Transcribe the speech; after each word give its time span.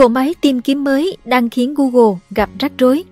Cỗ 0.00 0.08
máy 0.08 0.34
tìm 0.40 0.60
kiếm 0.60 0.84
mới 0.84 1.16
đang 1.24 1.50
khiến 1.50 1.74
Google 1.74 2.18
gặp 2.30 2.50
rắc 2.58 2.72
rối. 2.78 3.04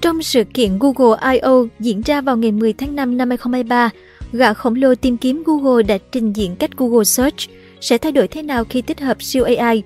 Trong 0.00 0.22
sự 0.22 0.44
kiện 0.54 0.78
Google 0.78 1.32
I.O. 1.32 1.52
diễn 1.80 2.00
ra 2.00 2.20
vào 2.20 2.36
ngày 2.36 2.52
10 2.52 2.72
tháng 2.72 2.96
5 2.96 3.16
năm 3.16 3.28
2023, 3.30 3.90
gã 4.32 4.54
khổng 4.54 4.74
lồ 4.74 4.94
tìm 4.94 5.16
kiếm 5.16 5.42
Google 5.46 5.82
đã 5.82 5.98
trình 6.12 6.32
diễn 6.32 6.56
cách 6.56 6.70
Google 6.76 7.04
Search 7.04 7.36
sẽ 7.80 7.98
thay 7.98 8.12
đổi 8.12 8.28
thế 8.28 8.42
nào 8.42 8.64
khi 8.64 8.82
tích 8.82 9.00
hợp 9.00 9.22
siêu 9.22 9.44
AI. 9.44 9.82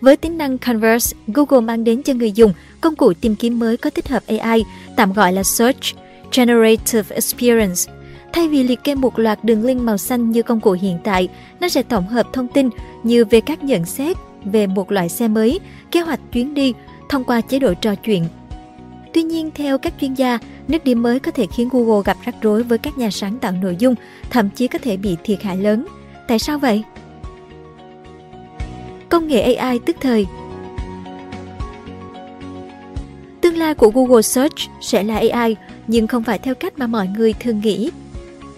Với 0.00 0.16
tính 0.16 0.38
năng 0.38 0.58
Converse, 0.58 1.16
Google 1.26 1.60
mang 1.60 1.84
đến 1.84 2.02
cho 2.02 2.14
người 2.14 2.32
dùng 2.32 2.52
công 2.80 2.96
cụ 2.96 3.12
tìm 3.20 3.36
kiếm 3.36 3.58
mới 3.58 3.76
có 3.76 3.90
tích 3.90 4.08
hợp 4.08 4.22
AI, 4.26 4.64
tạm 4.96 5.12
gọi 5.12 5.32
là 5.32 5.42
Search 5.42 5.96
Generative 6.36 7.14
Experience. 7.14 7.92
Thay 8.32 8.48
vì 8.48 8.62
liệt 8.62 8.84
kê 8.84 8.94
một 8.94 9.18
loạt 9.18 9.44
đường 9.44 9.64
link 9.64 9.80
màu 9.80 9.98
xanh 9.98 10.30
như 10.30 10.42
công 10.42 10.60
cụ 10.60 10.72
hiện 10.72 10.98
tại, 11.04 11.28
nó 11.60 11.68
sẽ 11.68 11.82
tổng 11.82 12.08
hợp 12.08 12.26
thông 12.32 12.48
tin 12.48 12.68
như 13.02 13.24
về 13.24 13.40
các 13.40 13.64
nhận 13.64 13.84
xét 13.84 14.16
về 14.52 14.66
một 14.66 14.92
loại 14.92 15.08
xe 15.08 15.28
mới, 15.28 15.60
kế 15.90 16.00
hoạch 16.00 16.20
chuyến 16.32 16.54
đi 16.54 16.74
thông 17.08 17.24
qua 17.24 17.40
chế 17.40 17.58
độ 17.58 17.74
trò 17.74 17.94
chuyện. 17.94 18.24
Tuy 19.12 19.22
nhiên, 19.22 19.50
theo 19.54 19.78
các 19.78 19.94
chuyên 20.00 20.14
gia, 20.14 20.38
nước 20.68 20.84
đi 20.84 20.94
mới 20.94 21.18
có 21.18 21.30
thể 21.30 21.46
khiến 21.46 21.68
Google 21.72 22.02
gặp 22.04 22.16
rắc 22.24 22.34
rối 22.42 22.62
với 22.62 22.78
các 22.78 22.98
nhà 22.98 23.10
sáng 23.10 23.38
tạo 23.38 23.52
nội 23.52 23.76
dung, 23.78 23.94
thậm 24.30 24.48
chí 24.50 24.68
có 24.68 24.78
thể 24.78 24.96
bị 24.96 25.16
thiệt 25.24 25.42
hại 25.42 25.56
lớn. 25.56 25.86
Tại 26.28 26.38
sao 26.38 26.58
vậy? 26.58 26.82
Công 29.08 29.28
nghệ 29.28 29.54
AI 29.54 29.78
tức 29.78 29.96
thời 30.00 30.26
Tương 33.40 33.56
lai 33.56 33.74
của 33.74 33.90
Google 33.90 34.22
Search 34.22 34.56
sẽ 34.80 35.02
là 35.02 35.20
AI, 35.30 35.56
nhưng 35.86 36.06
không 36.06 36.22
phải 36.22 36.38
theo 36.38 36.54
cách 36.54 36.78
mà 36.78 36.86
mọi 36.86 37.08
người 37.08 37.32
thường 37.32 37.60
nghĩ. 37.60 37.90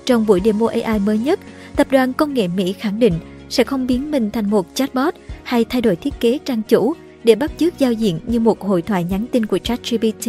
Trong 0.07 0.27
buổi 0.27 0.41
demo 0.45 0.67
AI 0.67 0.98
mới 0.98 1.19
nhất, 1.19 1.41
tập 1.77 1.87
đoàn 1.91 2.12
công 2.12 2.34
nghệ 2.34 2.48
Mỹ 2.48 2.73
khẳng 2.73 2.98
định 2.98 3.15
sẽ 3.48 3.65
không 3.65 3.87
biến 3.87 4.11
mình 4.11 4.31
thành 4.31 4.51
một 4.51 4.67
chatbot 4.75 5.15
hay 5.48 5.65
thay 5.65 5.80
đổi 5.80 5.97
thiết 5.97 6.20
kế 6.20 6.38
trang 6.45 6.62
chủ 6.69 6.95
để 7.25 7.34
bắt 7.34 7.52
chước 7.59 7.79
giao 7.79 7.93
diện 7.93 8.20
như 8.27 8.41
một 8.41 8.61
hội 8.61 8.83
thoại 8.83 9.05
nhắn 9.05 9.27
tin 9.33 9.47
của 9.47 9.59
ChatGPT. 9.59 10.28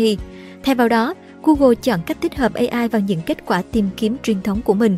Thay 0.64 0.76
vào 0.76 0.90
đó, 0.90 1.14
Google 1.44 1.76
chọn 1.76 2.00
cách 2.06 2.18
tích 2.22 2.36
hợp 2.36 2.54
AI 2.54 2.88
vào 2.88 3.02
những 3.02 3.20
kết 3.26 3.46
quả 3.46 3.62
tìm 3.72 3.90
kiếm 3.98 4.16
truyền 4.24 4.42
thống 4.42 4.62
của 4.62 4.74
mình. 4.74 4.98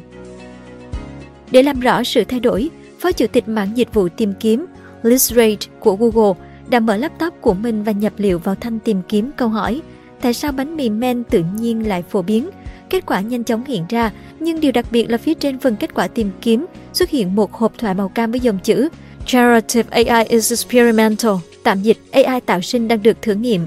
Để 1.52 1.64
làm 1.64 1.80
rõ 1.80 2.04
sự 2.04 2.23
thay 2.23 2.40
đổi, 2.40 2.70
Phó 3.00 3.12
Chủ 3.12 3.26
tịch 3.28 3.48
mạng 3.48 3.72
dịch 3.76 3.94
vụ 3.94 4.09
tìm 4.09 4.34
kiếm 4.40 4.66
Liz 5.04 5.36
Reid 5.36 5.59
của 5.80 5.96
Google 5.96 6.34
đã 6.70 6.80
mở 6.80 6.98
laptop 6.98 7.34
của 7.42 7.53
mình 7.53 7.84
và 7.84 7.92
nhập 7.92 8.14
liệu 8.18 8.40
vào 8.40 8.56
thanh 8.56 8.80
tìm 8.80 9.02
kiếm 9.08 9.31
câu 9.38 9.50
hỏi 9.50 9.81
tại 10.22 10.34
sao 10.34 10.52
bánh 10.52 10.76
mì 10.76 10.90
men 10.90 11.24
tự 11.24 11.44
nhiên 11.56 11.88
lại 11.88 12.03
phổ 12.09 12.22
biến. 12.22 12.50
Kết 12.90 13.06
quả 13.06 13.22
nhanh 13.22 13.44
chóng 13.44 13.66
hiện 13.66 13.86
ra, 13.90 14.12
nhưng 14.40 14.59
điều 14.59 14.72
đặc 14.72 14.86
biệt 14.92 15.09
là 15.09 15.18
phía 15.18 15.34
trên 15.34 15.59
phần 15.59 15.76
kết 15.76 15.94
quả 15.94 16.08
tìm 16.08 16.30
kiếm 16.42 16.66
xuất 16.94 17.09
hiện 17.09 17.36
một 17.36 17.53
hộp 17.53 17.78
thoại 17.78 17.94
màu 17.94 18.09
cam 18.09 18.31
với 18.31 18.40
dòng 18.40 18.59
chữ 18.64 18.90
Generative 19.32 20.04
AI 20.06 20.26
is 20.30 20.52
experimental, 20.52 21.32
tạm 21.64 21.82
dịch 21.82 21.98
AI 22.12 22.42
tạo 22.42 22.62
sinh 22.62 22.88
đang 22.88 23.04
được 23.04 23.22
thử 23.22 23.34
nghiệm. 23.34 23.66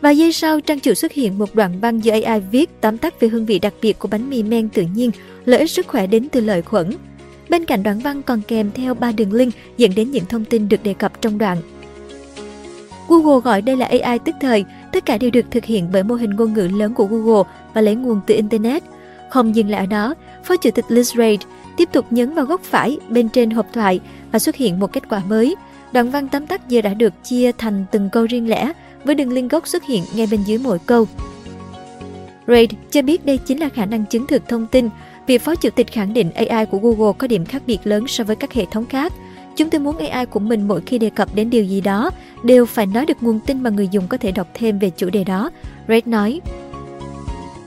Và 0.00 0.10
giây 0.10 0.32
sau, 0.32 0.60
trang 0.60 0.80
chủ 0.80 0.94
xuất 0.94 1.12
hiện 1.12 1.38
một 1.38 1.54
đoạn 1.54 1.80
văn 1.80 2.00
do 2.00 2.12
AI 2.12 2.40
viết 2.40 2.70
tóm 2.80 2.98
tắt 2.98 3.20
về 3.20 3.28
hương 3.28 3.46
vị 3.46 3.58
đặc 3.58 3.74
biệt 3.82 3.98
của 3.98 4.08
bánh 4.08 4.30
mì 4.30 4.42
men 4.42 4.68
tự 4.68 4.84
nhiên, 4.94 5.10
lợi 5.44 5.60
ích 5.60 5.70
sức 5.70 5.88
khỏe 5.88 6.06
đến 6.06 6.28
từ 6.28 6.40
lợi 6.40 6.62
khuẩn. 6.62 6.90
Bên 7.48 7.64
cạnh 7.64 7.82
đoạn 7.82 7.98
văn 7.98 8.22
còn 8.22 8.42
kèm 8.48 8.70
theo 8.74 8.94
ba 8.94 9.12
đường 9.12 9.32
link 9.32 9.54
dẫn 9.76 9.94
đến 9.96 10.10
những 10.10 10.24
thông 10.24 10.44
tin 10.44 10.68
được 10.68 10.82
đề 10.82 10.94
cập 10.94 11.20
trong 11.20 11.38
đoạn. 11.38 11.58
Google 13.08 13.40
gọi 13.44 13.62
đây 13.62 13.76
là 13.76 13.86
AI 13.86 14.18
tức 14.18 14.34
thời, 14.40 14.64
tất 14.92 15.06
cả 15.06 15.18
đều 15.18 15.30
được 15.30 15.46
thực 15.50 15.64
hiện 15.64 15.88
bởi 15.92 16.02
mô 16.02 16.14
hình 16.14 16.30
ngôn 16.30 16.52
ngữ 16.54 16.68
lớn 16.76 16.94
của 16.94 17.04
Google 17.04 17.50
và 17.74 17.80
lấy 17.80 17.94
nguồn 17.94 18.20
từ 18.26 18.34
Internet. 18.34 18.82
Không 19.30 19.56
dừng 19.56 19.70
lại 19.70 19.80
ở 19.80 19.86
đó, 19.86 20.14
Phó 20.44 20.56
Chủ 20.56 20.70
tịch 20.70 20.84
Liz 20.88 21.16
Reid 21.16 21.40
tiếp 21.76 21.88
tục 21.92 22.06
nhấn 22.10 22.34
vào 22.34 22.44
góc 22.44 22.62
phải 22.62 22.98
bên 23.08 23.28
trên 23.28 23.50
hộp 23.50 23.66
thoại 23.72 24.00
và 24.32 24.38
xuất 24.38 24.56
hiện 24.56 24.80
một 24.80 24.92
kết 24.92 25.08
quả 25.08 25.22
mới. 25.28 25.56
Đoạn 25.92 26.10
văn 26.10 26.28
tóm 26.28 26.46
tắt 26.46 26.68
giờ 26.68 26.80
đã 26.80 26.94
được 26.94 27.24
chia 27.24 27.52
thành 27.52 27.84
từng 27.90 28.10
câu 28.12 28.26
riêng 28.26 28.48
lẻ 28.48 28.72
với 29.04 29.14
đường 29.14 29.32
link 29.32 29.52
gốc 29.52 29.68
xuất 29.68 29.84
hiện 29.84 30.04
ngay 30.14 30.28
bên 30.30 30.42
dưới 30.42 30.58
mỗi 30.58 30.78
câu. 30.86 31.06
Reid 32.46 32.70
cho 32.90 33.02
biết 33.02 33.26
đây 33.26 33.38
chính 33.38 33.60
là 33.60 33.68
khả 33.68 33.86
năng 33.86 34.06
chứng 34.06 34.26
thực 34.26 34.48
thông 34.48 34.66
tin 34.66 34.88
Vị 35.30 35.38
phó 35.38 35.54
chủ 35.54 35.70
tịch 35.70 35.92
khẳng 35.92 36.12
định 36.12 36.30
AI 36.30 36.66
của 36.66 36.78
Google 36.78 37.12
có 37.18 37.26
điểm 37.26 37.44
khác 37.44 37.62
biệt 37.66 37.78
lớn 37.84 38.04
so 38.08 38.24
với 38.24 38.36
các 38.36 38.52
hệ 38.52 38.64
thống 38.70 38.86
khác. 38.86 39.12
Chúng 39.56 39.70
tôi 39.70 39.80
muốn 39.80 39.98
AI 39.98 40.26
của 40.26 40.40
mình 40.40 40.68
mỗi 40.68 40.80
khi 40.86 40.98
đề 40.98 41.10
cập 41.10 41.34
đến 41.34 41.50
điều 41.50 41.64
gì 41.64 41.80
đó 41.80 42.10
đều 42.42 42.66
phải 42.66 42.86
nói 42.86 43.06
được 43.06 43.16
nguồn 43.20 43.40
tin 43.40 43.62
mà 43.62 43.70
người 43.70 43.88
dùng 43.88 44.06
có 44.08 44.16
thể 44.16 44.32
đọc 44.32 44.46
thêm 44.54 44.78
về 44.78 44.90
chủ 44.90 45.10
đề 45.10 45.24
đó, 45.24 45.50
Reid 45.88 46.06
nói. 46.06 46.40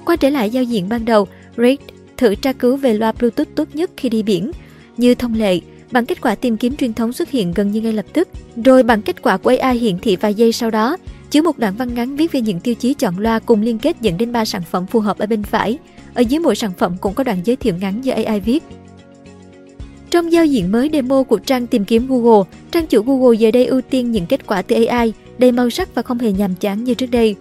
Quay 0.05 0.17
trở 0.17 0.29
lại 0.29 0.49
giao 0.49 0.63
diện 0.63 0.89
ban 0.89 1.05
đầu, 1.05 1.27
Reid 1.57 1.79
thử 2.17 2.35
tra 2.35 2.53
cứu 2.53 2.77
về 2.77 2.93
loa 2.93 3.11
Bluetooth 3.11 3.55
tốt 3.55 3.67
nhất 3.73 3.91
khi 3.97 4.09
đi 4.09 4.23
biển. 4.23 4.51
Như 4.97 5.15
thông 5.15 5.33
lệ, 5.33 5.59
bảng 5.91 6.05
kết 6.05 6.21
quả 6.21 6.35
tìm 6.35 6.57
kiếm 6.57 6.75
truyền 6.75 6.93
thống 6.93 7.13
xuất 7.13 7.29
hiện 7.29 7.51
gần 7.51 7.71
như 7.71 7.81
ngay 7.81 7.93
lập 7.93 8.05
tức, 8.13 8.27
rồi 8.65 8.83
bảng 8.83 9.01
kết 9.01 9.21
quả 9.21 9.37
của 9.37 9.55
AI 9.59 9.77
hiển 9.77 9.99
thị 9.99 10.15
vài 10.15 10.33
giây 10.33 10.51
sau 10.51 10.71
đó, 10.71 10.97
chứa 11.31 11.41
một 11.41 11.59
đoạn 11.59 11.73
văn 11.77 11.93
ngắn 11.95 12.15
viết 12.15 12.31
về 12.31 12.41
những 12.41 12.59
tiêu 12.59 12.75
chí 12.75 12.93
chọn 12.93 13.19
loa 13.19 13.39
cùng 13.39 13.61
liên 13.61 13.79
kết 13.79 14.01
dẫn 14.01 14.17
đến 14.17 14.31
ba 14.31 14.45
sản 14.45 14.61
phẩm 14.71 14.85
phù 14.85 14.99
hợp 14.99 15.17
ở 15.17 15.25
bên 15.25 15.43
phải. 15.43 15.77
Ở 16.13 16.21
dưới 16.21 16.39
mỗi 16.39 16.55
sản 16.55 16.71
phẩm 16.77 16.95
cũng 17.01 17.13
có 17.13 17.23
đoạn 17.23 17.37
giới 17.45 17.55
thiệu 17.55 17.75
ngắn 17.81 18.05
do 18.05 18.13
AI 18.13 18.39
viết. 18.39 18.63
Trong 20.09 20.31
giao 20.31 20.45
diện 20.45 20.71
mới 20.71 20.89
demo 20.93 21.23
của 21.23 21.37
trang 21.37 21.67
tìm 21.67 21.85
kiếm 21.85 22.07
Google, 22.07 22.49
trang 22.71 22.87
chủ 22.87 23.01
Google 23.03 23.37
giờ 23.37 23.51
đây 23.51 23.65
ưu 23.65 23.81
tiên 23.81 24.11
những 24.11 24.25
kết 24.25 24.47
quả 24.47 24.61
từ 24.61 24.85
AI, 24.85 25.13
đầy 25.37 25.51
màu 25.51 25.69
sắc 25.69 25.95
và 25.95 26.01
không 26.01 26.19
hề 26.19 26.31
nhàm 26.31 26.55
chán 26.55 26.83
như 26.83 26.93
trước 26.93 27.11
đây. 27.11 27.35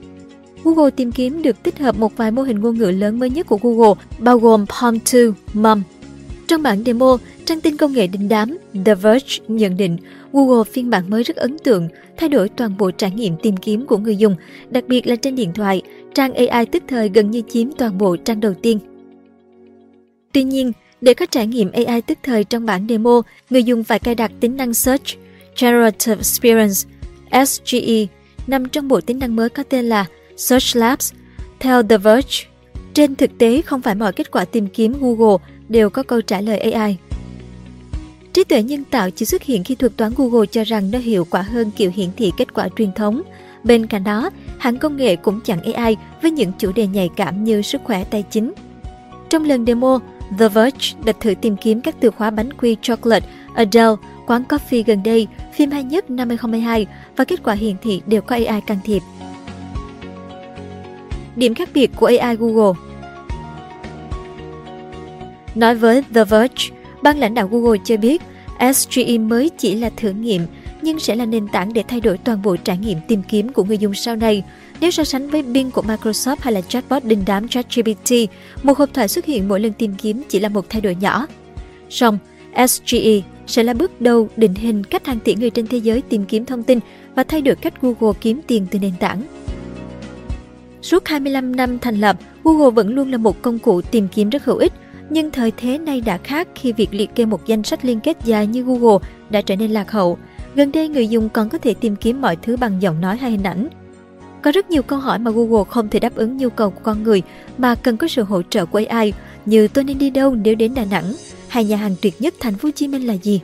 Google 0.65 0.91
tìm 0.91 1.13
kiếm 1.13 1.43
được 1.43 1.63
tích 1.63 1.79
hợp 1.79 1.99
một 1.99 2.17
vài 2.17 2.31
mô 2.31 2.43
hình 2.43 2.61
ngôn 2.61 2.79
ngữ 2.79 2.91
lớn 2.91 3.19
mới 3.19 3.31
nhất 3.31 3.47
của 3.47 3.59
Google, 3.63 3.95
bao 4.19 4.39
gồm 4.39 4.67
Palm 4.67 4.99
2, 5.13 5.23
Mum. 5.55 5.83
Trong 6.47 6.63
bản 6.63 6.83
demo, 6.87 7.19
trang 7.45 7.61
tin 7.61 7.77
công 7.77 7.93
nghệ 7.93 8.07
đình 8.07 8.29
đám 8.29 8.59
The 8.85 8.95
Verge 8.95 9.37
nhận 9.49 9.77
định 9.77 9.97
Google 10.33 10.65
phiên 10.73 10.91
bản 10.91 11.11
mới 11.11 11.23
rất 11.23 11.37
ấn 11.37 11.59
tượng, 11.59 11.89
thay 12.17 12.29
đổi 12.29 12.49
toàn 12.49 12.77
bộ 12.79 12.91
trải 12.91 13.11
nghiệm 13.11 13.37
tìm 13.43 13.57
kiếm 13.57 13.87
của 13.87 13.99
người 13.99 14.17
dùng, 14.17 14.37
đặc 14.71 14.85
biệt 14.89 15.07
là 15.07 15.17
trên 15.17 15.37
điện 15.37 15.53
thoại, 15.55 15.83
trang 16.15 16.35
AI 16.35 16.67
tức 16.67 16.83
thời 16.89 17.09
gần 17.09 17.31
như 17.31 17.43
chiếm 17.53 17.73
toàn 17.73 17.99
bộ 17.99 18.17
trang 18.17 18.41
đầu 18.41 18.55
tiên. 18.55 18.79
Tuy 20.33 20.45
nhiên, 20.45 20.73
để 21.01 21.15
có 21.15 21.27
trải 21.27 21.47
nghiệm 21.47 21.71
AI 21.73 22.01
tức 22.03 22.19
thời 22.23 22.45
trong 22.45 22.67
bản 22.67 22.87
demo, 22.89 23.23
người 23.51 23.63
dùng 23.63 23.85
phải 23.85 23.99
cài 23.99 24.15
đặt 24.15 24.33
tính 24.41 24.57
năng 24.57 24.75
Search 24.75 25.07
Generative 25.61 26.17
Experience 26.17 26.89
SGE 27.47 28.07
nằm 28.47 28.69
trong 28.69 28.89
bộ 28.89 29.01
tính 29.01 29.19
năng 29.19 29.37
mới 29.37 29.49
có 29.49 29.63
tên 29.63 29.85
là 29.85 30.07
Search 30.43 30.77
Labs. 30.77 31.13
Theo 31.61 31.83
The 31.83 31.99
Verge, 31.99 32.45
trên 32.95 33.15
thực 33.15 33.39
tế 33.39 33.63
không 33.63 33.83
phải 33.83 33.95
mọi 33.95 34.13
kết 34.13 34.31
quả 34.31 34.45
tìm 34.45 34.67
kiếm 34.67 34.95
Google 35.01 35.37
đều 35.69 35.91
có 35.91 36.03
câu 36.03 36.21
trả 36.21 36.41
lời 36.41 36.59
AI. 36.59 36.97
Trí 38.33 38.45
tuệ 38.45 38.63
nhân 38.63 38.85
tạo 38.85 39.11
chỉ 39.11 39.25
xuất 39.25 39.43
hiện 39.43 39.65
khi 39.65 39.75
thuật 39.75 39.97
toán 39.97 40.13
Google 40.17 40.47
cho 40.47 40.65
rằng 40.65 40.91
nó 40.91 40.99
hiệu 40.99 41.27
quả 41.31 41.43
hơn 41.43 41.71
kiểu 41.77 41.91
hiển 41.95 42.09
thị 42.17 42.33
kết 42.37 42.55
quả 42.55 42.69
truyền 42.77 42.93
thống. 42.93 43.23
Bên 43.65 43.87
cạnh 43.87 44.05
đó, 44.05 44.31
hãng 44.59 44.79
công 44.79 44.97
nghệ 44.97 45.17
cũng 45.17 45.41
chặn 45.41 45.73
AI 45.73 45.97
với 46.23 46.31
những 46.31 46.53
chủ 46.59 46.73
đề 46.73 46.87
nhạy 46.87 47.11
cảm 47.17 47.45
như 47.45 47.63
sức 47.63 47.81
khỏe 47.85 48.05
tài 48.05 48.25
chính. 48.31 48.53
Trong 49.31 49.45
lần 49.45 49.67
demo, 49.67 49.99
The 50.39 50.49
Verge 50.49 50.89
đã 51.05 51.13
thử 51.21 51.35
tìm 51.35 51.57
kiếm 51.57 51.81
các 51.81 51.95
từ 52.01 52.11
khóa 52.11 52.31
bánh 52.31 52.53
quy 52.53 52.77
chocolate, 52.83 53.29
Adele, 53.55 53.95
quán 54.27 54.43
coffee 54.49 54.83
gần 54.87 55.03
đây, 55.03 55.27
phim 55.55 55.71
hay 55.71 55.85
nhất 55.85 56.11
năm 56.11 56.29
2022 56.29 56.87
và 57.17 57.25
kết 57.25 57.43
quả 57.43 57.55
hiển 57.55 57.77
thị 57.83 58.03
đều 58.07 58.23
có 58.23 58.37
AI 58.37 58.61
can 58.61 58.79
thiệp. 58.85 59.03
Điểm 61.37 61.55
khác 61.55 61.69
biệt 61.75 61.91
của 61.97 62.11
AI 62.21 62.37
Google 62.37 62.81
Nói 65.55 65.75
với 65.75 66.03
The 66.15 66.25
Verge, 66.25 66.77
ban 67.03 67.19
lãnh 67.19 67.35
đạo 67.35 67.49
Google 67.49 67.79
cho 67.85 67.97
biết 67.97 68.23
SGE 68.75 69.19
mới 69.19 69.51
chỉ 69.59 69.75
là 69.75 69.91
thử 69.97 70.11
nghiệm 70.11 70.43
nhưng 70.83 70.99
sẽ 70.99 71.15
là 71.15 71.27
nền 71.27 71.49
tảng 71.49 71.73
để 71.73 71.85
thay 71.89 72.01
đổi 72.01 72.19
toàn 72.19 72.43
bộ 72.43 72.57
trải 72.57 72.79
nghiệm 72.79 72.99
tìm 73.09 73.23
kiếm 73.29 73.53
của 73.53 73.65
người 73.65 73.79
dùng 73.79 73.95
sau 73.95 74.17
này. 74.17 74.45
Nếu 74.81 74.91
so 74.91 75.05
sánh 75.05 75.31
với 75.31 75.43
Bing 75.43 75.71
của 75.71 75.83
Microsoft 75.83 76.37
hay 76.41 76.53
là 76.53 76.61
chatbot 76.61 77.05
đình 77.05 77.23
đám 77.27 77.49
ChatGPT, 77.49 78.13
một 78.63 78.79
hộp 78.79 78.95
thoại 78.95 79.09
xuất 79.09 79.25
hiện 79.25 79.49
mỗi 79.49 79.61
lần 79.61 79.73
tìm 79.73 79.95
kiếm 79.95 80.23
chỉ 80.29 80.41
là 80.41 80.49
một 80.49 80.67
thay 80.69 80.81
đổi 80.81 80.97
nhỏ. 81.01 81.27
Song, 81.91 82.19
SGE 82.69 83.21
sẽ 83.47 83.63
là 83.63 83.75
bước 83.75 84.01
đầu 84.01 84.29
định 84.37 84.55
hình 84.55 84.85
cách 84.85 85.07
hàng 85.07 85.21
tỷ 85.21 85.35
người 85.35 85.51
trên 85.51 85.67
thế 85.67 85.79
giới 85.79 86.03
tìm 86.03 86.25
kiếm 86.25 86.45
thông 86.45 86.63
tin 86.63 86.79
và 87.15 87.25
thay 87.25 87.43
đổi 87.43 87.55
cách 87.55 87.75
Google 87.83 88.19
kiếm 88.21 88.41
tiền 88.47 88.67
từ 88.71 88.79
nền 88.79 88.93
tảng. 89.01 89.23
Suốt 90.83 91.09
25 91.09 91.57
năm 91.57 91.79
thành 91.79 91.97
lập, 91.97 92.17
Google 92.45 92.71
vẫn 92.71 92.95
luôn 92.95 93.11
là 93.11 93.19
một 93.19 93.43
công 93.43 93.59
cụ 93.59 93.81
tìm 93.81 94.09
kiếm 94.09 94.31
rất 94.31 94.45
hữu 94.45 94.57
ích, 94.57 94.73
nhưng 95.11 95.31
thời 95.31 95.53
thế 95.57 95.79
nay 95.79 96.01
đã 96.01 96.19
khác 96.19 96.49
khi 96.55 96.73
việc 96.73 96.95
liệt 96.95 97.15
kê 97.15 97.25
một 97.25 97.47
danh 97.47 97.63
sách 97.63 97.85
liên 97.85 98.01
kết 98.01 98.17
dài 98.25 98.47
như 98.47 98.63
Google 98.63 99.09
đã 99.31 99.41
trở 99.41 99.57
nên 99.57 99.71
lạc 99.71 99.91
hậu. 99.91 100.19
Gần 100.55 100.73
đây 100.73 100.89
người 100.89 101.09
dùng 101.09 101.29
còn 101.29 101.49
có 101.49 101.59
thể 101.59 101.75
tìm 101.75 101.97
kiếm 101.97 102.21
mọi 102.21 102.37
thứ 102.37 102.57
bằng 102.57 102.83
giọng 102.83 103.01
nói 103.01 103.17
hay 103.17 103.31
hình 103.31 103.43
ảnh. 103.43 103.69
Có 104.43 104.53
rất 104.53 104.71
nhiều 104.71 104.83
câu 104.83 104.99
hỏi 104.99 105.19
mà 105.19 105.31
Google 105.31 105.65
không 105.69 105.89
thể 105.89 106.01
đáp 106.01 106.15
ứng 106.15 106.37
nhu 106.37 106.51
cầu 106.51 106.71
của 106.71 106.81
con 106.83 107.03
người 107.03 107.23
mà 107.59 107.75
cần 107.75 107.97
có 107.97 108.09
sự 108.09 108.23
hỗ 108.23 108.43
trợ 108.43 108.67
của 108.67 108.83
AI 108.89 109.13
như 109.47 109.69
tôi 109.69 109.85
nên 109.85 109.99
đi 109.99 110.11
đâu 110.11 110.35
nếu 110.35 110.55
đến 110.55 110.75
Đà 110.75 110.85
Nẵng 110.85 111.15
hay 111.49 111.65
nhà 111.65 111.77
hàng 111.77 111.95
tuyệt 112.03 112.21
nhất 112.21 112.35
thành 112.41 112.55
phố 112.55 112.67
Hồ 112.67 112.73
Chí 112.75 112.89
Minh 112.89 113.07
là 113.07 113.15
gì. 113.15 113.41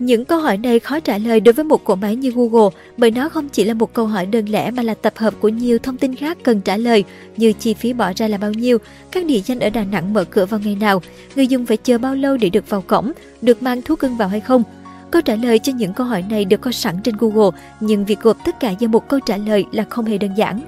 Những 0.00 0.24
câu 0.24 0.40
hỏi 0.40 0.56
này 0.56 0.78
khó 0.78 1.00
trả 1.00 1.18
lời 1.18 1.40
đối 1.40 1.52
với 1.52 1.64
một 1.64 1.84
cỗ 1.84 1.94
máy 1.94 2.16
như 2.16 2.30
Google 2.30 2.76
bởi 2.96 3.10
nó 3.10 3.28
không 3.28 3.48
chỉ 3.48 3.64
là 3.64 3.74
một 3.74 3.92
câu 3.92 4.06
hỏi 4.06 4.26
đơn 4.26 4.48
lẻ 4.48 4.70
mà 4.70 4.82
là 4.82 4.94
tập 4.94 5.12
hợp 5.16 5.34
của 5.40 5.48
nhiều 5.48 5.78
thông 5.78 5.96
tin 5.96 6.14
khác 6.14 6.38
cần 6.42 6.60
trả 6.60 6.76
lời 6.76 7.04
như 7.36 7.52
chi 7.52 7.74
phí 7.74 7.92
bỏ 7.92 8.12
ra 8.16 8.28
là 8.28 8.38
bao 8.38 8.52
nhiêu, 8.52 8.78
các 9.10 9.26
địa 9.26 9.40
danh 9.46 9.60
ở 9.60 9.70
Đà 9.70 9.84
Nẵng 9.84 10.12
mở 10.12 10.24
cửa 10.24 10.46
vào 10.46 10.60
ngày 10.64 10.76
nào, 10.80 11.02
người 11.36 11.46
dùng 11.46 11.66
phải 11.66 11.76
chờ 11.76 11.98
bao 11.98 12.14
lâu 12.14 12.36
để 12.36 12.50
được 12.50 12.70
vào 12.70 12.82
cổng, 12.82 13.12
được 13.42 13.62
mang 13.62 13.82
thú 13.82 13.96
cưng 13.96 14.16
vào 14.16 14.28
hay 14.28 14.40
không. 14.40 14.62
Câu 15.10 15.22
trả 15.22 15.34
lời 15.34 15.58
cho 15.58 15.72
những 15.72 15.92
câu 15.92 16.06
hỏi 16.06 16.24
này 16.30 16.44
được 16.44 16.60
có 16.60 16.72
sẵn 16.72 16.96
trên 17.04 17.14
Google, 17.18 17.60
nhưng 17.80 18.04
việc 18.04 18.20
gộp 18.20 18.36
tất 18.44 18.60
cả 18.60 18.74
vào 18.80 18.88
một 18.88 19.08
câu 19.08 19.20
trả 19.20 19.36
lời 19.36 19.64
là 19.72 19.84
không 19.90 20.04
hề 20.04 20.18
đơn 20.18 20.30
giản. 20.36 20.60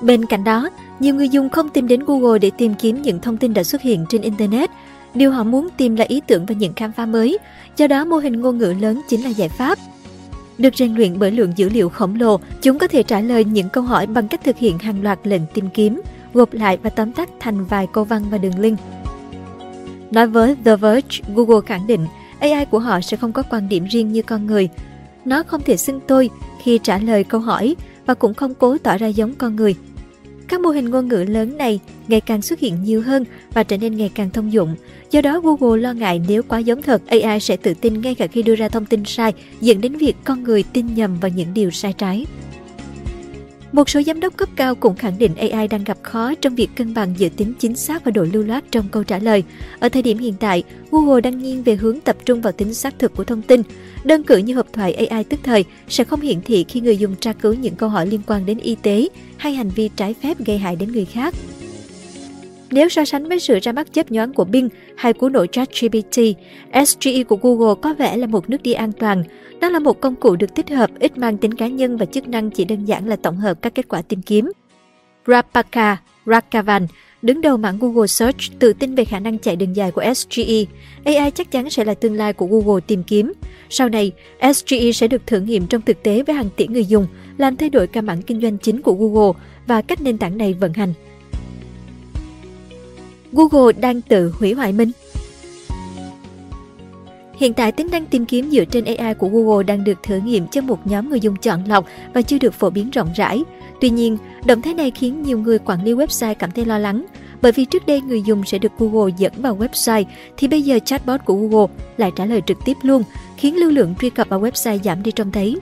Bên 0.00 0.26
cạnh 0.26 0.44
đó, 0.44 0.70
nhiều 1.00 1.14
người 1.14 1.28
dùng 1.28 1.48
không 1.48 1.68
tìm 1.68 1.88
đến 1.88 2.00
Google 2.06 2.38
để 2.38 2.50
tìm 2.58 2.74
kiếm 2.74 3.02
những 3.02 3.20
thông 3.20 3.36
tin 3.36 3.54
đã 3.54 3.64
xuất 3.64 3.82
hiện 3.82 4.06
trên 4.08 4.22
Internet. 4.22 4.70
Điều 5.14 5.30
họ 5.30 5.44
muốn 5.44 5.68
tìm 5.76 5.96
là 5.96 6.04
ý 6.08 6.20
tưởng 6.26 6.46
và 6.46 6.54
những 6.54 6.72
khám 6.74 6.92
phá 6.92 7.06
mới, 7.06 7.38
do 7.76 7.86
đó 7.86 8.04
mô 8.04 8.16
hình 8.16 8.40
ngôn 8.40 8.58
ngữ 8.58 8.74
lớn 8.80 9.00
chính 9.08 9.24
là 9.24 9.30
giải 9.30 9.48
pháp. 9.48 9.78
Được 10.58 10.76
rèn 10.76 10.94
luyện 10.94 11.18
bởi 11.18 11.30
lượng 11.30 11.52
dữ 11.56 11.68
liệu 11.68 11.88
khổng 11.88 12.20
lồ, 12.20 12.40
chúng 12.62 12.78
có 12.78 12.86
thể 12.86 13.02
trả 13.02 13.20
lời 13.20 13.44
những 13.44 13.68
câu 13.68 13.82
hỏi 13.82 14.06
bằng 14.06 14.28
cách 14.28 14.40
thực 14.44 14.58
hiện 14.58 14.78
hàng 14.78 15.02
loạt 15.02 15.18
lệnh 15.24 15.42
tìm 15.54 15.68
kiếm, 15.74 16.00
gộp 16.34 16.52
lại 16.52 16.78
và 16.82 16.90
tóm 16.90 17.12
tắt 17.12 17.28
thành 17.40 17.64
vài 17.64 17.86
câu 17.92 18.04
văn 18.04 18.24
và 18.30 18.38
đường 18.38 18.58
link. 18.58 18.78
Nói 20.10 20.26
với 20.26 20.56
The 20.64 20.76
Verge, 20.76 21.20
Google 21.34 21.60
khẳng 21.66 21.86
định 21.86 22.06
AI 22.38 22.64
của 22.64 22.78
họ 22.78 23.00
sẽ 23.00 23.16
không 23.16 23.32
có 23.32 23.42
quan 23.42 23.68
điểm 23.68 23.84
riêng 23.84 24.12
như 24.12 24.22
con 24.22 24.46
người. 24.46 24.68
Nó 25.24 25.42
không 25.42 25.62
thể 25.62 25.76
xưng 25.76 26.00
tôi 26.06 26.30
khi 26.62 26.78
trả 26.82 26.98
lời 26.98 27.24
câu 27.24 27.40
hỏi 27.40 27.76
và 28.06 28.14
cũng 28.14 28.34
không 28.34 28.54
cố 28.54 28.78
tỏ 28.78 28.98
ra 28.98 29.06
giống 29.06 29.34
con 29.34 29.56
người. 29.56 29.74
Các 30.52 30.60
mô 30.60 30.70
hình 30.70 30.90
ngôn 30.90 31.08
ngữ 31.08 31.24
lớn 31.28 31.56
này 31.58 31.80
ngày 32.08 32.20
càng 32.20 32.42
xuất 32.42 32.58
hiện 32.58 32.74
nhiều 32.84 33.02
hơn 33.02 33.24
và 33.54 33.62
trở 33.62 33.76
nên 33.76 33.96
ngày 33.96 34.10
càng 34.14 34.30
thông 34.30 34.52
dụng. 34.52 34.74
Do 35.10 35.20
đó 35.20 35.40
Google 35.40 35.82
lo 35.82 35.92
ngại 35.92 36.20
nếu 36.28 36.42
quá 36.42 36.58
giống 36.58 36.82
thật, 36.82 37.02
AI 37.06 37.40
sẽ 37.40 37.56
tự 37.56 37.74
tin 37.74 38.00
ngay 38.00 38.14
cả 38.14 38.26
khi 38.26 38.42
đưa 38.42 38.54
ra 38.54 38.68
thông 38.68 38.86
tin 38.86 39.04
sai, 39.04 39.32
dẫn 39.60 39.80
đến 39.80 39.96
việc 39.96 40.16
con 40.24 40.44
người 40.44 40.64
tin 40.72 40.86
nhầm 40.94 41.16
vào 41.20 41.30
những 41.36 41.54
điều 41.54 41.70
sai 41.70 41.92
trái. 41.92 42.26
Một 43.72 43.90
số 43.90 44.02
giám 44.02 44.20
đốc 44.20 44.36
cấp 44.36 44.48
cao 44.56 44.74
cũng 44.74 44.96
khẳng 44.96 45.18
định 45.18 45.34
AI 45.36 45.68
đang 45.68 45.84
gặp 45.84 45.98
khó 46.02 46.34
trong 46.34 46.54
việc 46.54 46.70
cân 46.76 46.94
bằng 46.94 47.14
giữa 47.18 47.28
tính 47.28 47.52
chính 47.58 47.76
xác 47.76 48.04
và 48.04 48.10
độ 48.10 48.26
lưu 48.32 48.42
loát 48.42 48.64
trong 48.70 48.88
câu 48.90 49.04
trả 49.04 49.18
lời. 49.18 49.44
Ở 49.78 49.88
thời 49.88 50.02
điểm 50.02 50.18
hiện 50.18 50.34
tại, 50.40 50.62
Google 50.90 51.20
đang 51.20 51.42
nghiêng 51.42 51.62
về 51.62 51.74
hướng 51.74 52.00
tập 52.00 52.16
trung 52.24 52.40
vào 52.40 52.52
tính 52.52 52.74
xác 52.74 52.98
thực 52.98 53.16
của 53.16 53.24
thông 53.24 53.42
tin. 53.42 53.62
Đơn 54.04 54.24
cử 54.24 54.36
như 54.36 54.54
hộp 54.54 54.66
thoại 54.72 54.94
AI 54.94 55.24
tức 55.24 55.40
thời 55.42 55.64
sẽ 55.88 56.04
không 56.04 56.20
hiển 56.20 56.40
thị 56.42 56.64
khi 56.68 56.80
người 56.80 56.96
dùng 56.96 57.14
tra 57.20 57.32
cứu 57.32 57.54
những 57.54 57.74
câu 57.74 57.88
hỏi 57.88 58.06
liên 58.06 58.20
quan 58.26 58.46
đến 58.46 58.58
y 58.58 58.74
tế 58.74 59.08
hay 59.36 59.54
hành 59.54 59.68
vi 59.68 59.90
trái 59.96 60.14
phép 60.22 60.38
gây 60.38 60.58
hại 60.58 60.76
đến 60.76 60.92
người 60.92 61.04
khác. 61.04 61.34
Nếu 62.72 62.88
so 62.88 63.04
sánh 63.04 63.28
với 63.28 63.40
sự 63.40 63.58
ra 63.62 63.72
mắt 63.72 63.92
chớp 63.92 64.10
nhoáng 64.10 64.32
của 64.32 64.44
Bing 64.44 64.68
hay 64.96 65.12
cú 65.12 65.28
nổ 65.28 65.46
ChatGPT, 65.46 66.18
SGE 66.86 67.22
của 67.24 67.36
Google 67.36 67.74
có 67.82 67.94
vẻ 67.94 68.16
là 68.16 68.26
một 68.26 68.50
nước 68.50 68.62
đi 68.62 68.72
an 68.72 68.92
toàn. 68.92 69.24
Nó 69.60 69.68
là 69.68 69.78
một 69.78 70.00
công 70.00 70.14
cụ 70.14 70.36
được 70.36 70.54
tích 70.54 70.70
hợp, 70.70 70.90
ít 70.98 71.18
mang 71.18 71.36
tính 71.36 71.54
cá 71.54 71.66
nhân 71.66 71.96
và 71.96 72.06
chức 72.06 72.28
năng 72.28 72.50
chỉ 72.50 72.64
đơn 72.64 72.84
giản 72.84 73.08
là 73.08 73.16
tổng 73.16 73.36
hợp 73.36 73.62
các 73.62 73.74
kết 73.74 73.88
quả 73.88 74.02
tìm 74.02 74.22
kiếm. 74.22 74.52
Rapaka 75.26 75.96
Rakavan, 76.26 76.86
đứng 77.22 77.40
đầu 77.40 77.56
mảng 77.56 77.78
Google 77.78 78.06
Search, 78.06 78.58
tự 78.58 78.72
tin 78.72 78.94
về 78.94 79.04
khả 79.04 79.18
năng 79.18 79.38
chạy 79.38 79.56
đường 79.56 79.76
dài 79.76 79.90
của 79.90 80.04
SGE. 80.14 80.64
AI 81.04 81.30
chắc 81.30 81.50
chắn 81.50 81.70
sẽ 81.70 81.84
là 81.84 81.94
tương 81.94 82.14
lai 82.14 82.32
của 82.32 82.46
Google 82.46 82.80
tìm 82.86 83.02
kiếm. 83.02 83.32
Sau 83.70 83.88
này, 83.88 84.12
SGE 84.54 84.92
sẽ 84.92 85.08
được 85.08 85.26
thử 85.26 85.40
nghiệm 85.40 85.66
trong 85.66 85.82
thực 85.82 86.02
tế 86.02 86.22
với 86.22 86.36
hàng 86.36 86.48
tỷ 86.56 86.66
người 86.66 86.84
dùng, 86.84 87.06
làm 87.38 87.56
thay 87.56 87.70
đổi 87.70 87.86
cả 87.86 88.00
mảng 88.00 88.22
kinh 88.22 88.40
doanh 88.40 88.58
chính 88.58 88.82
của 88.82 88.92
Google 88.92 89.40
và 89.66 89.82
cách 89.82 90.02
nền 90.02 90.18
tảng 90.18 90.38
này 90.38 90.54
vận 90.54 90.72
hành. 90.72 90.94
Google 93.32 93.72
đang 93.72 94.00
tự 94.00 94.32
hủy 94.38 94.52
hoại 94.52 94.72
mình. 94.72 94.90
Hiện 97.42 97.54
tại, 97.54 97.72
tính 97.72 97.88
năng 97.92 98.06
tìm 98.06 98.26
kiếm 98.26 98.50
dựa 98.50 98.64
trên 98.64 98.84
AI 98.84 99.14
của 99.14 99.28
Google 99.28 99.64
đang 99.64 99.84
được 99.84 100.02
thử 100.02 100.18
nghiệm 100.18 100.48
cho 100.48 100.60
một 100.60 100.86
nhóm 100.86 101.10
người 101.10 101.20
dùng 101.20 101.36
chọn 101.36 101.64
lọc 101.68 101.86
và 102.14 102.22
chưa 102.22 102.38
được 102.38 102.54
phổ 102.54 102.70
biến 102.70 102.90
rộng 102.90 103.08
rãi. 103.16 103.42
Tuy 103.80 103.90
nhiên, 103.90 104.16
động 104.44 104.62
thái 104.62 104.74
này 104.74 104.90
khiến 104.90 105.22
nhiều 105.22 105.38
người 105.38 105.58
quản 105.58 105.84
lý 105.84 105.92
website 105.92 106.34
cảm 106.34 106.50
thấy 106.50 106.64
lo 106.64 106.78
lắng, 106.78 107.06
bởi 107.42 107.52
vì 107.52 107.64
trước 107.64 107.86
đây 107.86 108.00
người 108.00 108.22
dùng 108.22 108.44
sẽ 108.44 108.58
được 108.58 108.72
Google 108.78 109.14
dẫn 109.18 109.32
vào 109.36 109.56
website, 109.56 110.04
thì 110.36 110.48
bây 110.48 110.62
giờ 110.62 110.78
chatbot 110.84 111.20
của 111.24 111.34
Google 111.34 111.74
lại 111.96 112.10
trả 112.16 112.24
lời 112.24 112.42
trực 112.46 112.58
tiếp 112.64 112.76
luôn, 112.82 113.02
khiến 113.36 113.56
lưu 113.56 113.70
lượng 113.70 113.94
truy 114.00 114.10
cập 114.10 114.28
vào 114.28 114.40
website 114.40 114.78
giảm 114.84 115.02
đi 115.02 115.10
trông 115.10 115.32
thấy. 115.32 115.56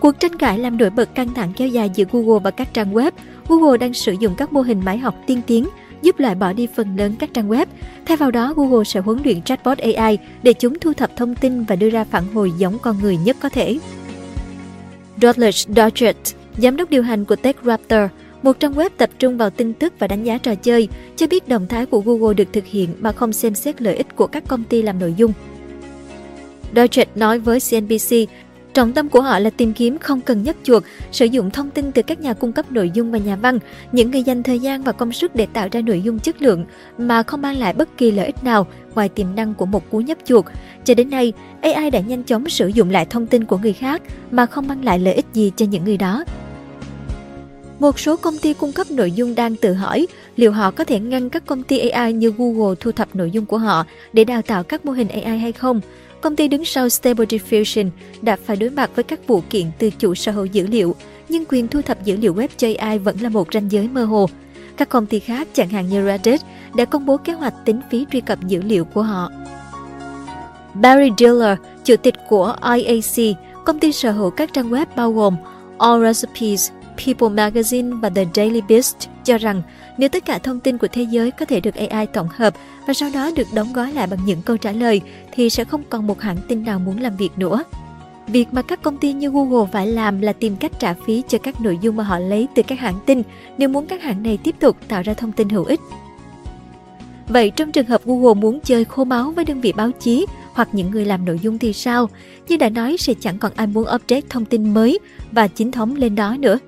Cuộc 0.00 0.20
tranh 0.20 0.36
cãi 0.36 0.58
làm 0.58 0.78
nổi 0.78 0.90
bật 0.90 1.14
căng 1.14 1.34
thẳng 1.34 1.52
kéo 1.56 1.68
dài 1.68 1.90
giữa 1.94 2.04
Google 2.12 2.40
và 2.44 2.50
các 2.50 2.74
trang 2.74 2.94
web. 2.94 3.10
Google 3.48 3.78
đang 3.78 3.94
sử 3.94 4.12
dụng 4.20 4.34
các 4.36 4.52
mô 4.52 4.60
hình 4.60 4.80
máy 4.84 4.98
học 4.98 5.14
tiên 5.26 5.40
tiến 5.46 5.68
giúp 6.02 6.18
loại 6.18 6.34
bỏ 6.34 6.52
đi 6.52 6.66
phần 6.74 6.96
lớn 6.96 7.14
các 7.18 7.34
trang 7.34 7.48
web. 7.48 7.66
Thay 8.06 8.16
vào 8.16 8.30
đó, 8.30 8.54
Google 8.56 8.84
sẽ 8.84 9.00
huấn 9.00 9.18
luyện 9.24 9.42
chatbot 9.42 9.78
AI 9.78 10.18
để 10.42 10.52
chúng 10.52 10.78
thu 10.78 10.92
thập 10.92 11.16
thông 11.16 11.34
tin 11.34 11.64
và 11.64 11.76
đưa 11.76 11.90
ra 11.90 12.04
phản 12.04 12.24
hồi 12.34 12.52
giống 12.58 12.78
con 12.78 12.96
người 13.02 13.16
nhất 13.16 13.36
có 13.40 13.48
thể. 13.48 13.78
Rutledge 15.22 15.74
Dodgett, 15.76 16.36
giám 16.58 16.76
đốc 16.76 16.90
điều 16.90 17.02
hành 17.02 17.24
của 17.24 17.36
TechRaptor, 17.36 18.10
một 18.42 18.60
trang 18.60 18.74
web 18.74 18.90
tập 18.96 19.10
trung 19.18 19.36
vào 19.36 19.50
tin 19.50 19.72
tức 19.72 19.92
và 19.98 20.06
đánh 20.06 20.24
giá 20.24 20.38
trò 20.38 20.54
chơi, 20.54 20.88
cho 21.16 21.26
biết 21.26 21.48
động 21.48 21.66
thái 21.68 21.86
của 21.86 22.00
Google 22.00 22.34
được 22.34 22.48
thực 22.52 22.64
hiện 22.64 22.88
mà 22.98 23.12
không 23.12 23.32
xem 23.32 23.54
xét 23.54 23.82
lợi 23.82 23.96
ích 23.96 24.16
của 24.16 24.26
các 24.26 24.44
công 24.48 24.64
ty 24.64 24.82
làm 24.82 24.98
nội 24.98 25.14
dung. 25.16 25.32
Deutsche 26.74 27.04
nói 27.14 27.38
với 27.38 27.58
CNBC 27.70 28.16
Trọng 28.76 28.92
tâm 28.92 29.08
của 29.08 29.20
họ 29.20 29.38
là 29.38 29.50
tìm 29.50 29.72
kiếm 29.72 29.98
không 29.98 30.20
cần 30.20 30.42
nhấp 30.42 30.56
chuột, 30.62 30.82
sử 31.12 31.24
dụng 31.24 31.50
thông 31.50 31.70
tin 31.70 31.92
từ 31.92 32.02
các 32.02 32.20
nhà 32.20 32.34
cung 32.34 32.52
cấp 32.52 32.72
nội 32.72 32.90
dung 32.94 33.12
và 33.12 33.18
nhà 33.18 33.36
văn, 33.36 33.58
những 33.92 34.10
người 34.10 34.22
dành 34.22 34.42
thời 34.42 34.58
gian 34.58 34.82
và 34.82 34.92
công 34.92 35.12
sức 35.12 35.34
để 35.34 35.46
tạo 35.52 35.68
ra 35.72 35.80
nội 35.80 36.02
dung 36.02 36.18
chất 36.18 36.42
lượng 36.42 36.64
mà 36.98 37.22
không 37.22 37.42
mang 37.42 37.58
lại 37.58 37.72
bất 37.72 37.88
kỳ 37.98 38.10
lợi 38.10 38.26
ích 38.26 38.44
nào 38.44 38.66
ngoài 38.94 39.08
tiềm 39.08 39.26
năng 39.36 39.54
của 39.54 39.66
một 39.66 39.90
cú 39.90 39.98
nhấp 39.98 40.18
chuột. 40.24 40.44
Cho 40.84 40.94
đến 40.94 41.10
nay, 41.10 41.32
AI 41.60 41.90
đã 41.90 42.00
nhanh 42.00 42.22
chóng 42.24 42.48
sử 42.48 42.68
dụng 42.68 42.90
lại 42.90 43.06
thông 43.10 43.26
tin 43.26 43.44
của 43.44 43.58
người 43.58 43.72
khác 43.72 44.02
mà 44.30 44.46
không 44.46 44.68
mang 44.68 44.84
lại 44.84 44.98
lợi 44.98 45.14
ích 45.14 45.26
gì 45.32 45.52
cho 45.56 45.66
những 45.66 45.84
người 45.84 45.96
đó. 45.96 46.24
Một 47.78 48.00
số 48.00 48.16
công 48.16 48.38
ty 48.38 48.54
cung 48.54 48.72
cấp 48.72 48.90
nội 48.90 49.12
dung 49.12 49.34
đang 49.34 49.56
tự 49.56 49.72
hỏi 49.72 50.06
liệu 50.36 50.52
họ 50.52 50.70
có 50.70 50.84
thể 50.84 51.00
ngăn 51.00 51.30
các 51.30 51.46
công 51.46 51.62
ty 51.62 51.88
AI 51.88 52.12
như 52.12 52.32
Google 52.38 52.74
thu 52.80 52.92
thập 52.92 53.16
nội 53.16 53.30
dung 53.30 53.46
của 53.46 53.58
họ 53.58 53.84
để 54.12 54.24
đào 54.24 54.42
tạo 54.42 54.62
các 54.62 54.84
mô 54.84 54.92
hình 54.92 55.08
AI 55.08 55.38
hay 55.38 55.52
không. 55.52 55.80
Công 56.20 56.36
ty 56.36 56.48
đứng 56.48 56.64
sau 56.64 56.88
Stable 56.88 57.26
Diffusion 57.26 57.90
đã 58.22 58.36
phải 58.44 58.56
đối 58.56 58.70
mặt 58.70 58.90
với 58.94 59.02
các 59.04 59.26
vụ 59.26 59.42
kiện 59.50 59.66
từ 59.78 59.90
chủ 59.90 60.14
sở 60.14 60.32
hữu 60.32 60.44
dữ 60.44 60.66
liệu, 60.66 60.94
nhưng 61.28 61.44
quyền 61.48 61.68
thu 61.68 61.82
thập 61.82 62.04
dữ 62.04 62.16
liệu 62.16 62.34
web 62.34 62.48
cho 62.56 62.68
AI 62.78 62.98
vẫn 62.98 63.16
là 63.20 63.28
một 63.28 63.48
ranh 63.52 63.72
giới 63.72 63.88
mơ 63.88 64.04
hồ. 64.04 64.28
Các 64.76 64.88
công 64.88 65.06
ty 65.06 65.18
khác, 65.20 65.48
chẳng 65.52 65.68
hạn 65.68 65.88
như 65.88 66.06
Reddit, 66.06 66.40
đã 66.76 66.84
công 66.84 67.06
bố 67.06 67.16
kế 67.16 67.32
hoạch 67.32 67.54
tính 67.64 67.80
phí 67.90 68.06
truy 68.12 68.20
cập 68.20 68.38
dữ 68.46 68.62
liệu 68.62 68.84
của 68.84 69.02
họ. 69.02 69.30
Barry 70.74 71.10
Diller, 71.18 71.58
chủ 71.84 71.96
tịch 71.96 72.14
của 72.28 72.56
IAC, 72.74 73.36
công 73.64 73.78
ty 73.78 73.92
sở 73.92 74.10
hữu 74.12 74.30
các 74.30 74.52
trang 74.52 74.70
web 74.70 74.86
bao 74.96 75.12
gồm 75.12 75.36
All 75.78 76.04
Recipes, 76.04 76.70
People 76.96 77.28
Magazine 77.28 78.00
và 78.00 78.10
The 78.10 78.24
Daily 78.34 78.60
Beast 78.68 78.96
cho 79.24 79.38
rằng 79.38 79.62
nếu 79.98 80.08
tất 80.08 80.24
cả 80.24 80.38
thông 80.38 80.60
tin 80.60 80.78
của 80.78 80.88
thế 80.92 81.02
giới 81.02 81.30
có 81.30 81.44
thể 81.46 81.60
được 81.60 81.74
AI 81.74 82.06
tổng 82.06 82.28
hợp 82.36 82.54
và 82.86 82.94
sau 82.94 83.10
đó 83.14 83.30
được 83.36 83.46
đóng 83.54 83.72
gói 83.72 83.92
lại 83.92 84.06
bằng 84.06 84.18
những 84.26 84.42
câu 84.42 84.56
trả 84.56 84.72
lời, 84.72 85.00
thì 85.32 85.50
sẽ 85.50 85.64
không 85.64 85.82
còn 85.90 86.06
một 86.06 86.20
hãng 86.20 86.36
tin 86.48 86.64
nào 86.64 86.78
muốn 86.78 87.00
làm 87.00 87.16
việc 87.16 87.30
nữa. 87.36 87.64
Việc 88.26 88.48
mà 88.52 88.62
các 88.62 88.82
công 88.82 88.98
ty 88.98 89.12
như 89.12 89.30
Google 89.30 89.70
phải 89.72 89.86
làm 89.86 90.20
là 90.20 90.32
tìm 90.32 90.56
cách 90.56 90.72
trả 90.78 90.94
phí 91.06 91.22
cho 91.28 91.38
các 91.38 91.60
nội 91.60 91.78
dung 91.82 91.96
mà 91.96 92.04
họ 92.04 92.18
lấy 92.18 92.48
từ 92.54 92.62
các 92.62 92.78
hãng 92.78 92.98
tin 93.06 93.22
nếu 93.58 93.68
muốn 93.68 93.86
các 93.86 94.02
hãng 94.02 94.22
này 94.22 94.38
tiếp 94.42 94.54
tục 94.60 94.76
tạo 94.88 95.02
ra 95.02 95.14
thông 95.14 95.32
tin 95.32 95.48
hữu 95.48 95.64
ích. 95.64 95.80
Vậy 97.28 97.50
trong 97.50 97.72
trường 97.72 97.86
hợp 97.86 98.00
Google 98.04 98.34
muốn 98.34 98.60
chơi 98.60 98.84
khô 98.84 99.04
máu 99.04 99.30
với 99.30 99.44
đơn 99.44 99.60
vị 99.60 99.72
báo 99.72 99.90
chí 99.90 100.26
hoặc 100.52 100.68
những 100.72 100.90
người 100.90 101.04
làm 101.04 101.24
nội 101.24 101.38
dung 101.42 101.58
thì 101.58 101.72
sao? 101.72 102.08
Như 102.48 102.56
đã 102.56 102.68
nói, 102.68 102.96
sẽ 102.98 103.14
chẳng 103.20 103.38
còn 103.38 103.52
ai 103.56 103.66
muốn 103.66 103.84
update 103.94 104.20
thông 104.30 104.44
tin 104.44 104.74
mới 104.74 104.98
và 105.32 105.48
chính 105.48 105.70
thống 105.70 105.96
lên 105.96 106.14
đó 106.14 106.36
nữa. 106.38 106.58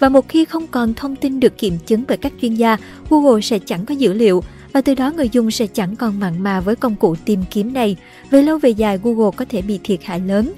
Và 0.00 0.08
một 0.08 0.28
khi 0.28 0.44
không 0.44 0.66
còn 0.66 0.94
thông 0.94 1.16
tin 1.16 1.40
được 1.40 1.58
kiểm 1.58 1.78
chứng 1.86 2.04
bởi 2.08 2.16
các 2.16 2.32
chuyên 2.42 2.54
gia, 2.54 2.76
Google 3.10 3.40
sẽ 3.40 3.58
chẳng 3.58 3.86
có 3.86 3.94
dữ 3.94 4.12
liệu 4.12 4.42
và 4.72 4.80
từ 4.80 4.94
đó 4.94 5.12
người 5.16 5.28
dùng 5.28 5.50
sẽ 5.50 5.66
chẳng 5.66 5.96
còn 5.96 6.20
mặn 6.20 6.42
mà 6.42 6.60
với 6.60 6.76
công 6.76 6.96
cụ 6.96 7.16
tìm 7.24 7.40
kiếm 7.50 7.72
này. 7.72 7.96
Về 8.30 8.42
lâu 8.42 8.58
về 8.58 8.70
dài, 8.70 8.98
Google 9.02 9.30
có 9.36 9.44
thể 9.48 9.62
bị 9.62 9.80
thiệt 9.84 10.04
hại 10.04 10.20
lớn. 10.20 10.52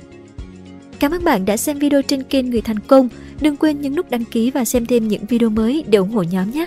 Cảm 1.00 1.12
ơn 1.12 1.25
bạn 1.25 1.45
đã 1.45 1.57
xem 1.57 1.78
video 1.78 2.02
trên 2.02 2.23
kênh 2.23 2.50
Người 2.50 2.61
Thành 2.61 2.78
Công. 2.78 3.09
Đừng 3.40 3.57
quên 3.57 3.81
nhấn 3.81 3.95
nút 3.95 4.11
đăng 4.11 4.25
ký 4.25 4.50
và 4.50 4.64
xem 4.64 4.87
thêm 4.87 5.09
những 5.09 5.26
video 5.26 5.50
mới 5.50 5.85
để 5.88 5.99
ủng 5.99 6.11
hộ 6.11 6.23
nhóm 6.23 6.50
nhé! 6.50 6.66